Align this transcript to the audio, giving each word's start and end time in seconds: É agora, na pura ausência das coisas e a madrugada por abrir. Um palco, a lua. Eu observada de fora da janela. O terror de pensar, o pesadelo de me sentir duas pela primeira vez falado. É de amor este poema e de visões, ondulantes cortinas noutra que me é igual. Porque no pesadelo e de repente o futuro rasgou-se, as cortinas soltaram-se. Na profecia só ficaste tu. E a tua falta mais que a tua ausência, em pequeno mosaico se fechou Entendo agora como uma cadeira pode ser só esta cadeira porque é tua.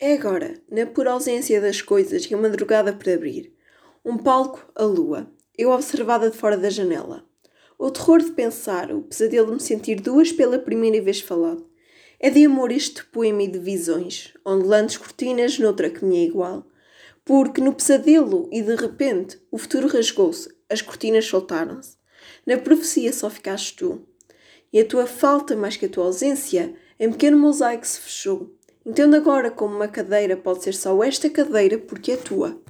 É 0.00 0.12
agora, 0.12 0.54
na 0.70 0.86
pura 0.86 1.10
ausência 1.10 1.60
das 1.60 1.82
coisas 1.82 2.24
e 2.24 2.32
a 2.32 2.36
madrugada 2.36 2.92
por 2.92 3.08
abrir. 3.08 3.52
Um 4.04 4.16
palco, 4.16 4.70
a 4.76 4.84
lua. 4.84 5.28
Eu 5.56 5.70
observada 5.70 6.30
de 6.30 6.36
fora 6.36 6.56
da 6.56 6.70
janela. 6.70 7.24
O 7.76 7.90
terror 7.90 8.22
de 8.22 8.30
pensar, 8.30 8.92
o 8.92 9.02
pesadelo 9.02 9.48
de 9.48 9.52
me 9.54 9.60
sentir 9.60 9.96
duas 9.96 10.30
pela 10.30 10.56
primeira 10.56 11.02
vez 11.02 11.20
falado. 11.20 11.68
É 12.20 12.30
de 12.30 12.44
amor 12.44 12.70
este 12.70 13.04
poema 13.06 13.42
e 13.42 13.48
de 13.48 13.58
visões, 13.58 14.34
ondulantes 14.46 14.96
cortinas 14.96 15.58
noutra 15.58 15.90
que 15.90 16.04
me 16.04 16.18
é 16.18 16.26
igual. 16.26 16.64
Porque 17.24 17.60
no 17.60 17.74
pesadelo 17.74 18.48
e 18.52 18.62
de 18.62 18.76
repente 18.76 19.36
o 19.50 19.58
futuro 19.58 19.88
rasgou-se, 19.88 20.48
as 20.70 20.80
cortinas 20.80 21.26
soltaram-se. 21.26 21.96
Na 22.46 22.56
profecia 22.56 23.12
só 23.12 23.28
ficaste 23.28 23.74
tu. 23.74 24.06
E 24.72 24.78
a 24.78 24.84
tua 24.84 25.08
falta 25.08 25.56
mais 25.56 25.76
que 25.76 25.86
a 25.86 25.88
tua 25.88 26.04
ausência, 26.04 26.72
em 27.00 27.10
pequeno 27.10 27.36
mosaico 27.36 27.84
se 27.84 27.98
fechou 27.98 28.56
Entendo 28.84 29.16
agora 29.16 29.50
como 29.50 29.76
uma 29.76 29.88
cadeira 29.88 30.36
pode 30.36 30.64
ser 30.64 30.74
só 30.74 31.02
esta 31.04 31.28
cadeira 31.30 31.78
porque 31.78 32.12
é 32.12 32.16
tua. 32.16 32.60